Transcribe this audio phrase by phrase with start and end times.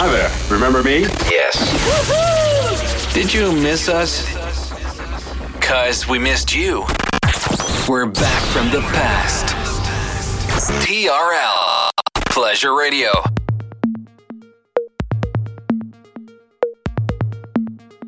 [0.00, 0.30] Hi there.
[0.48, 1.00] Remember me?
[1.28, 1.58] Yes.
[3.12, 4.24] Did you miss us?
[5.60, 6.86] Cause we missed you.
[7.88, 9.56] We're back from the past.
[10.86, 11.90] TRL
[12.26, 13.10] Pleasure Radio.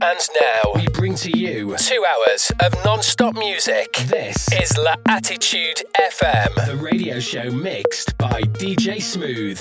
[0.00, 3.92] And now we bring to you two hours of non-stop music.
[4.06, 9.60] This is La Attitude FM, the radio show mixed by DJ Smooth.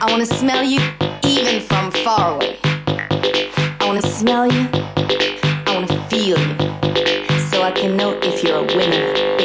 [0.00, 0.80] I wanna smell you
[1.24, 2.58] even from far away.
[2.64, 4.68] I wanna smell you,
[5.66, 6.56] I wanna feel you,
[7.50, 9.37] so I can know if you're a winner.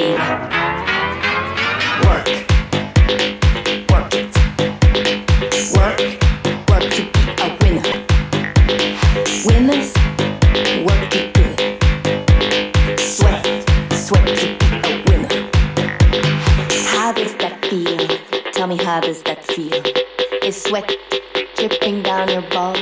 [18.94, 19.74] others that feel
[20.44, 20.96] is sweat
[21.56, 22.73] dripping down your body.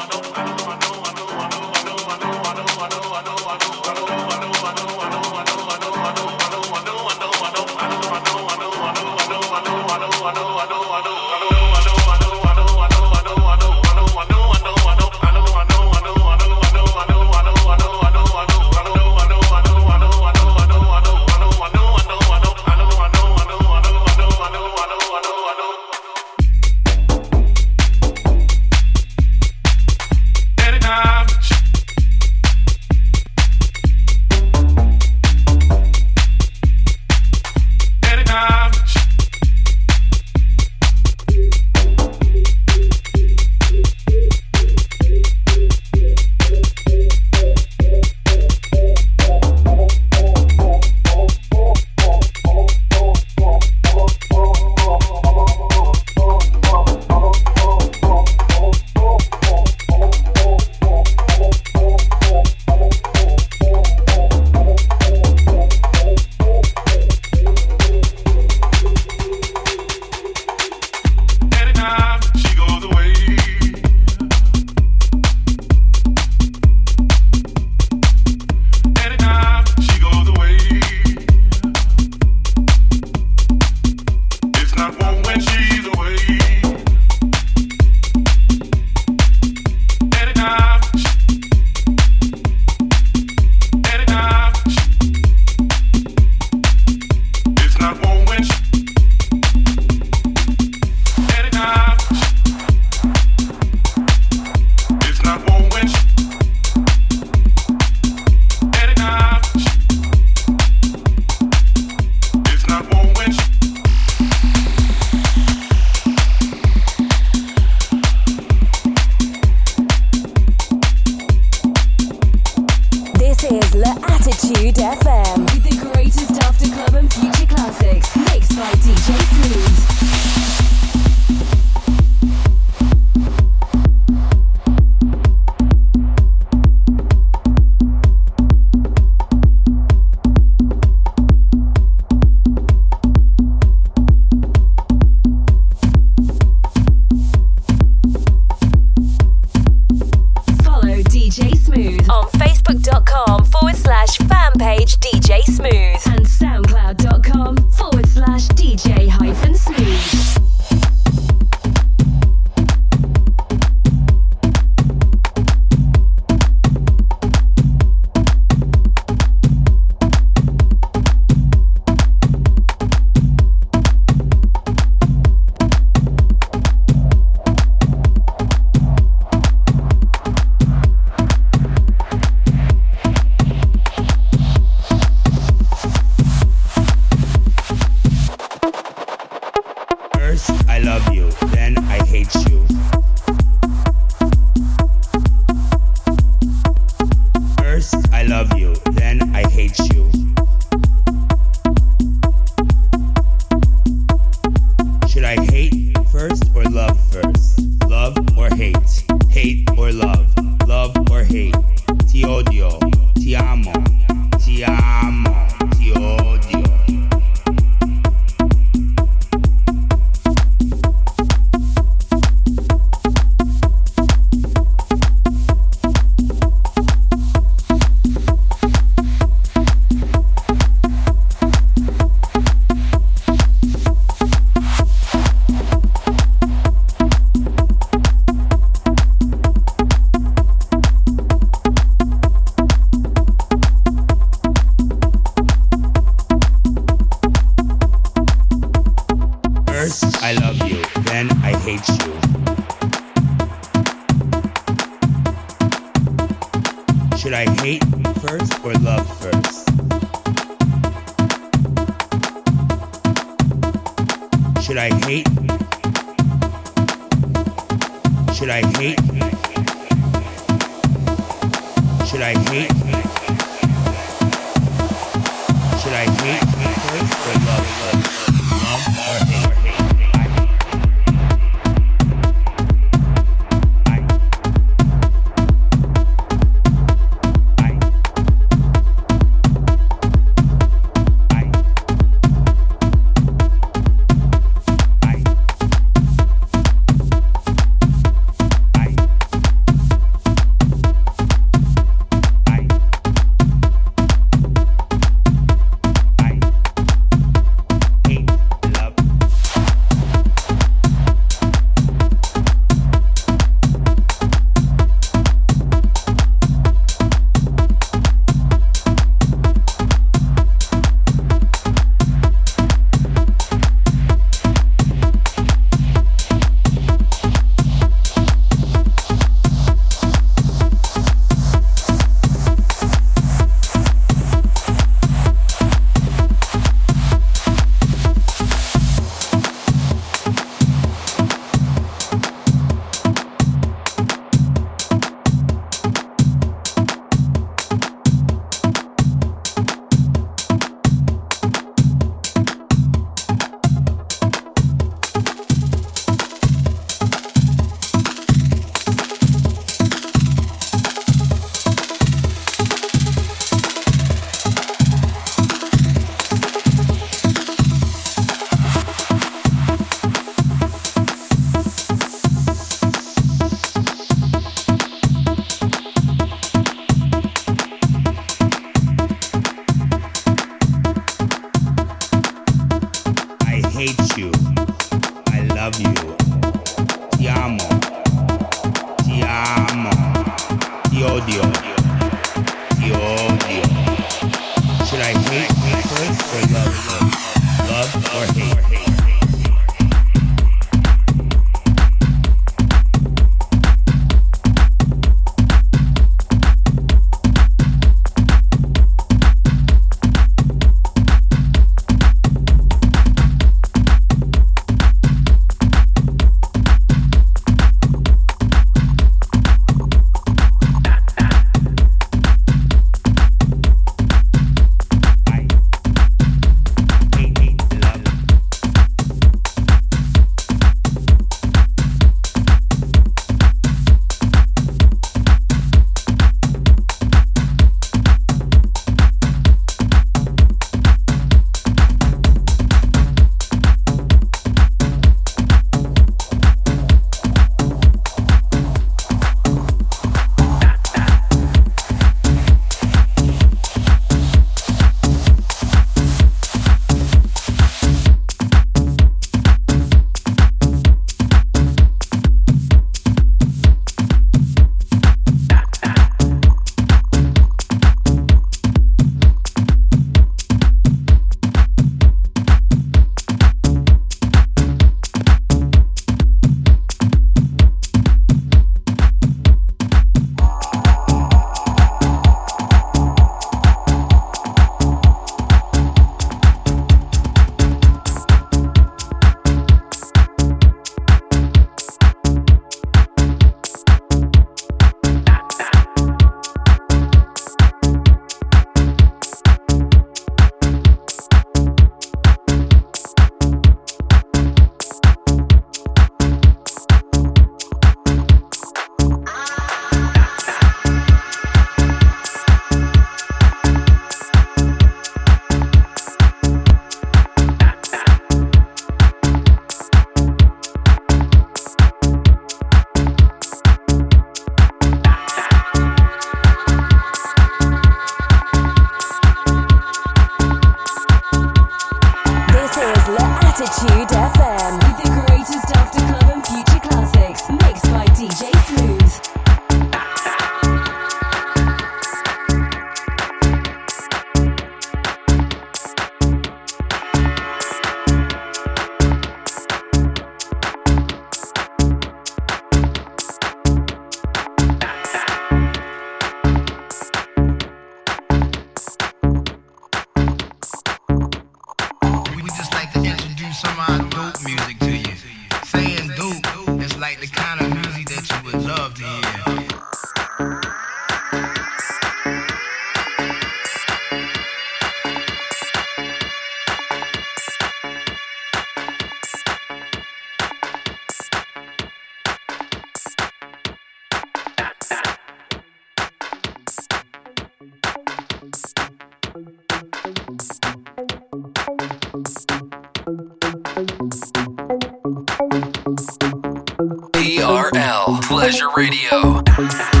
[598.61, 600.00] Pleasure Radio.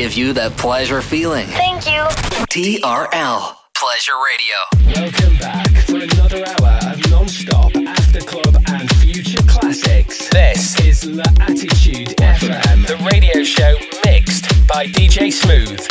[0.00, 1.46] Give you that pleasure feeling.
[1.48, 2.00] Thank you.
[2.48, 4.56] TRL Pleasure Radio.
[4.96, 10.30] Welcome back for another hour of non-stop after club and future classics.
[10.30, 13.74] This is La Attitude FM, the radio show
[14.06, 15.86] mixed by DJ Smooth.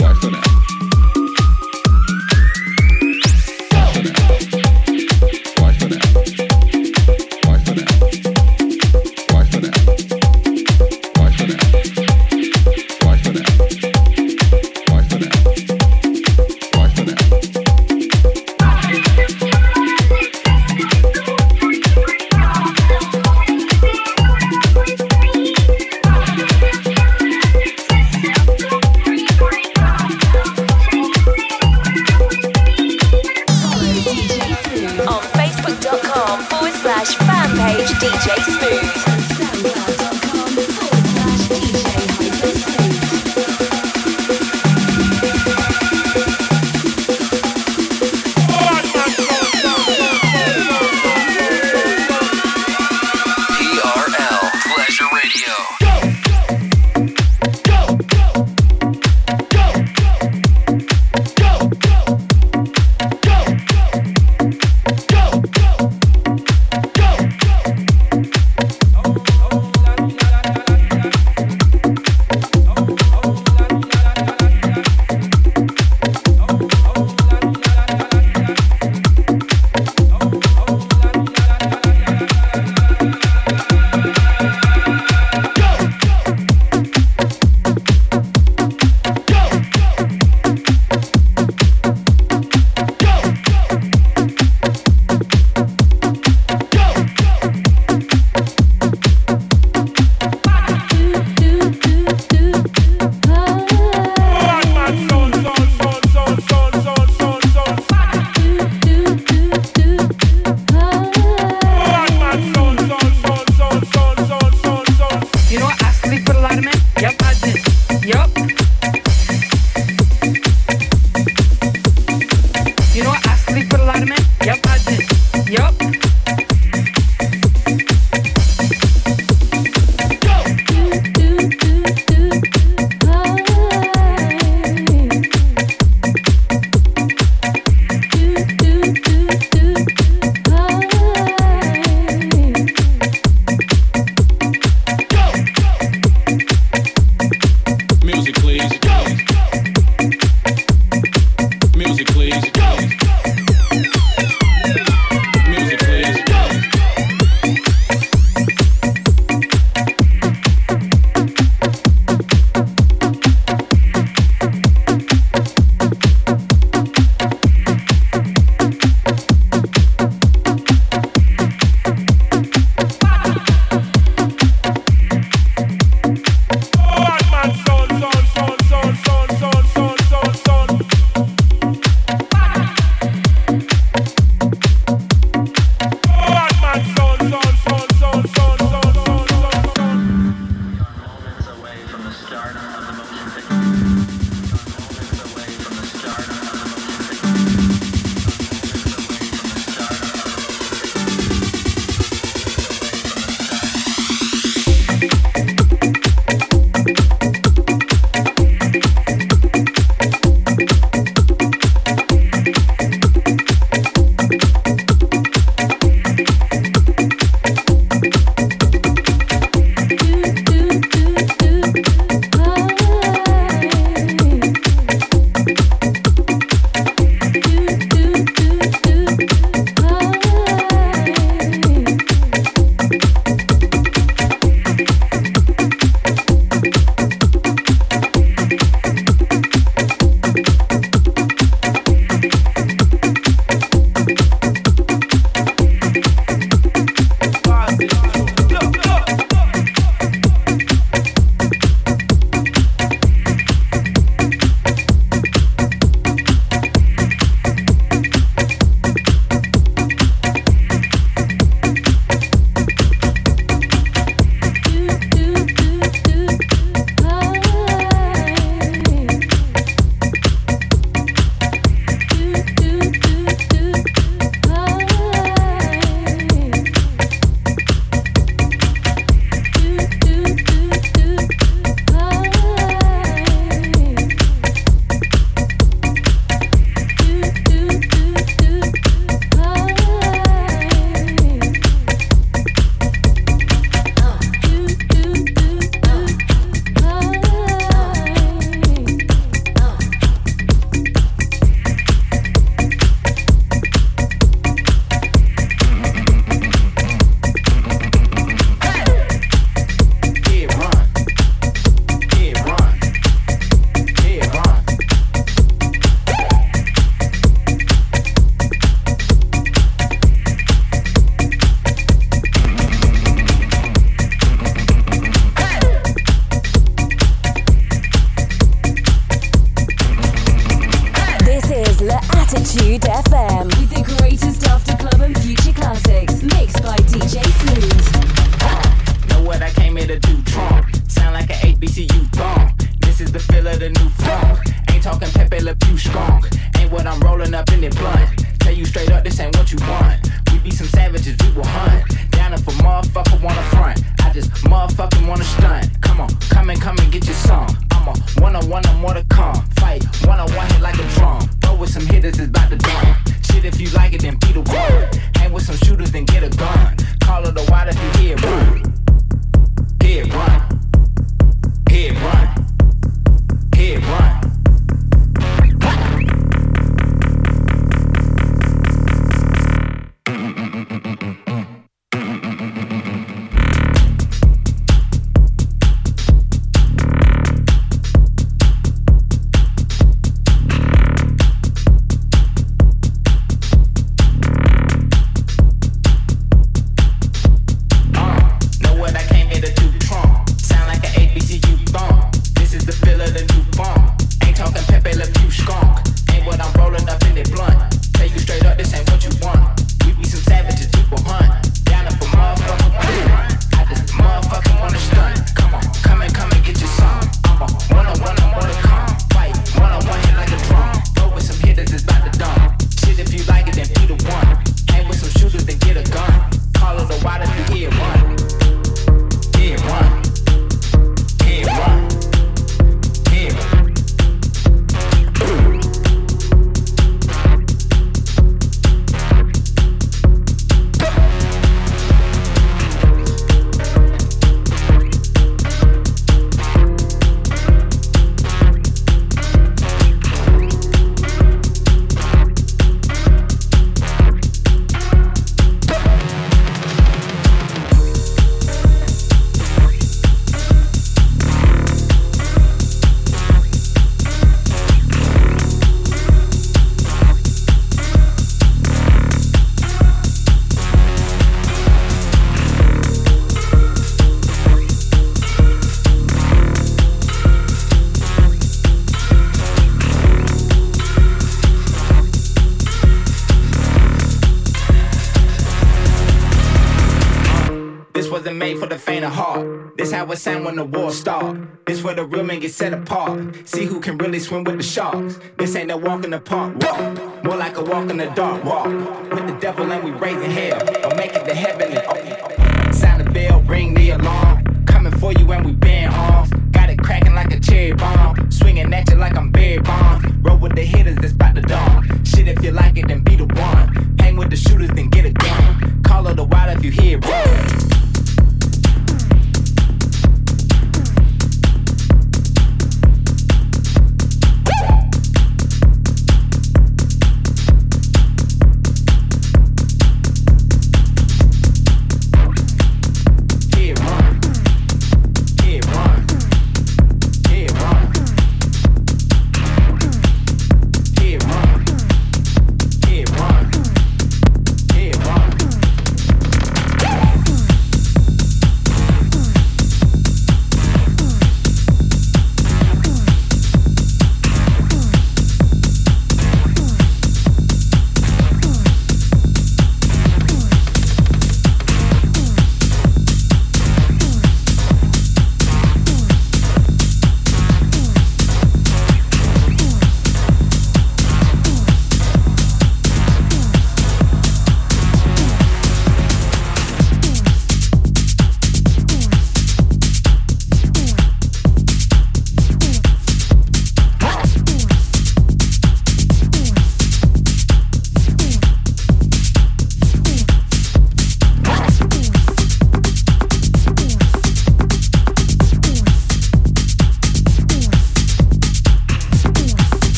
[492.49, 493.47] get set apart.
[493.47, 495.19] See who can really swim with the sharks.
[495.37, 497.23] This ain't no walk in the park, walk.
[497.23, 498.58] More like a walk in the dark, walk.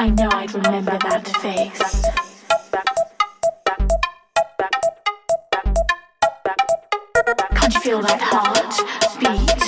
[0.00, 2.04] I know I'd remember that face.
[7.56, 8.78] Can't you feel that heart
[9.18, 9.67] beat?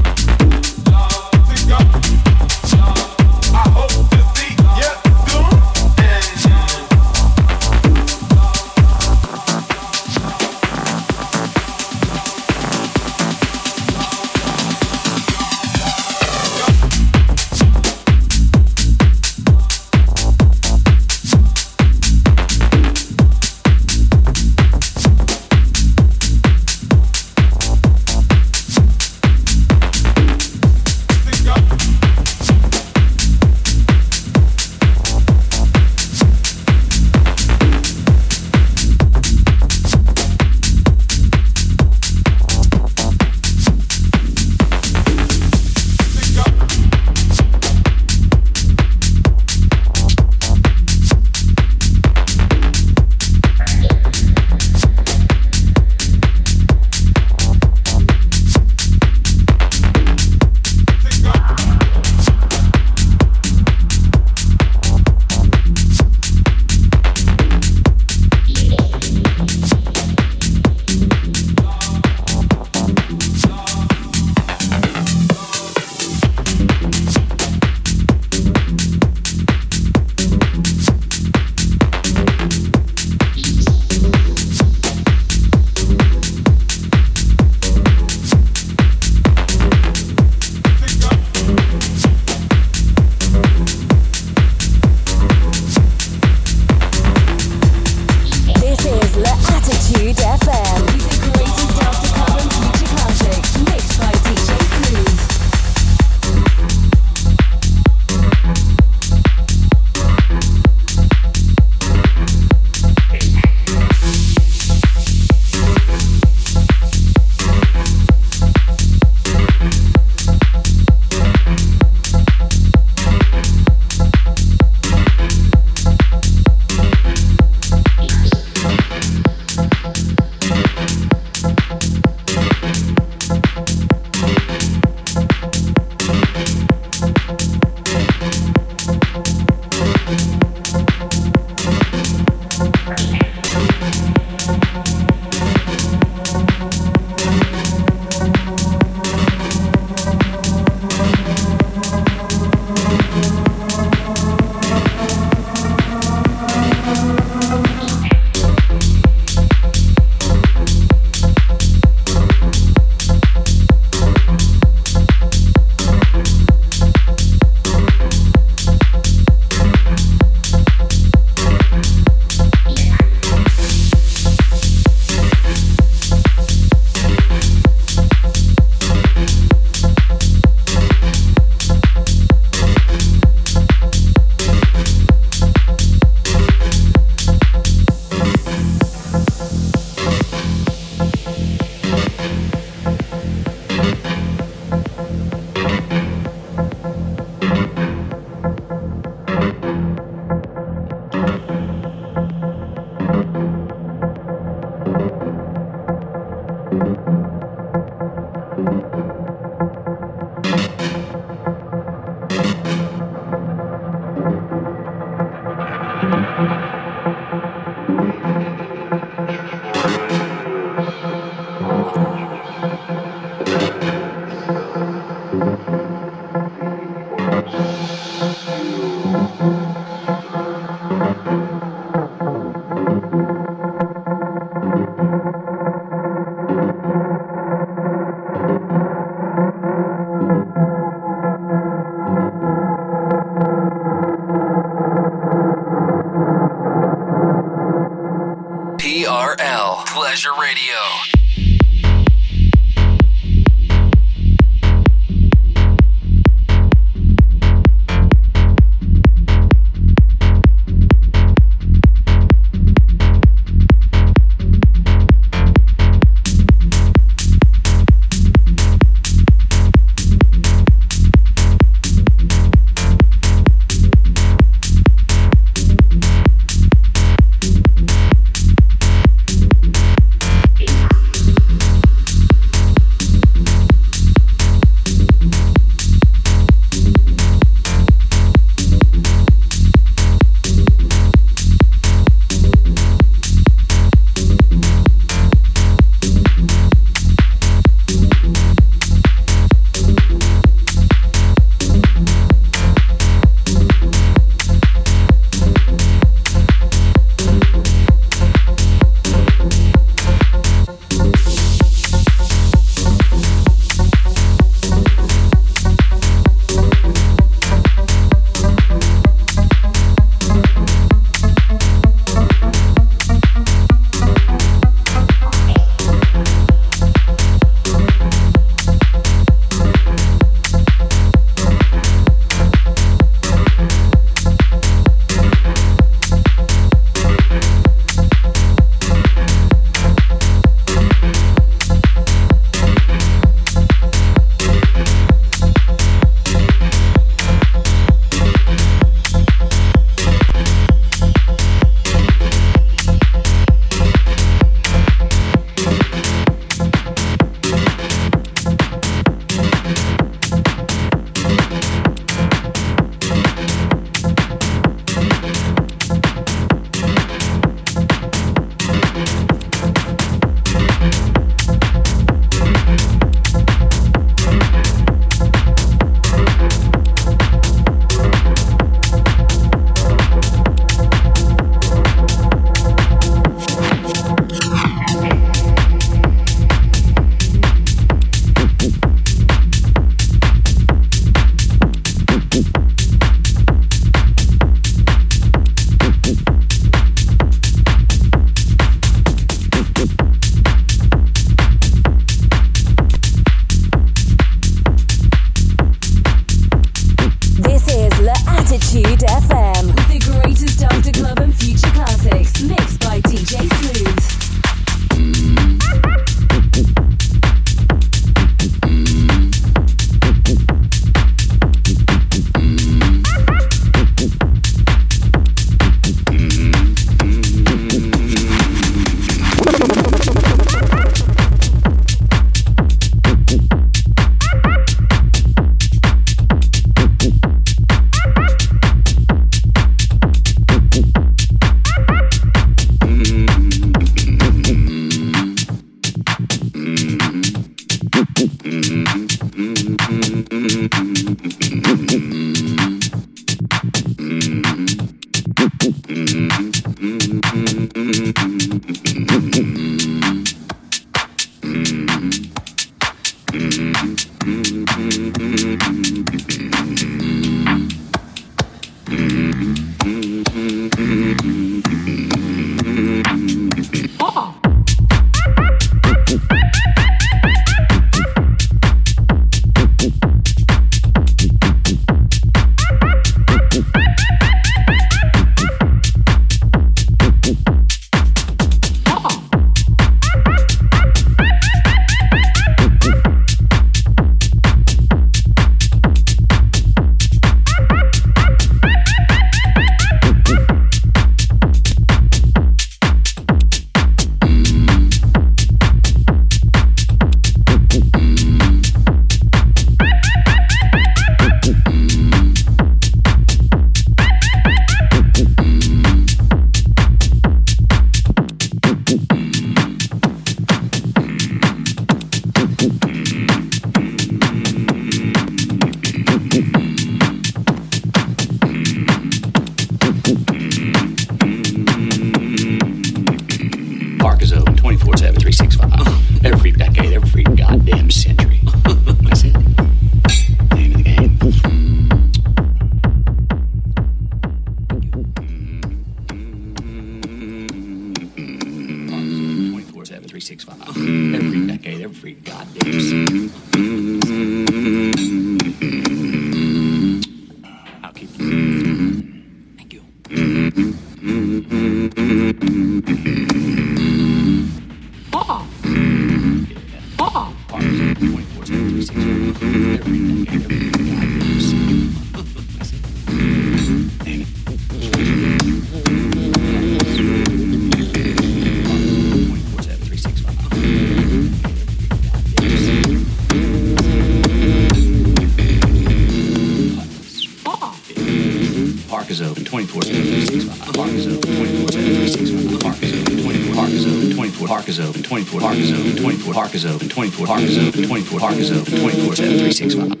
[596.31, 600.00] 24 Park is open, 24 Park is open, 24 Park is open, 24 7 365.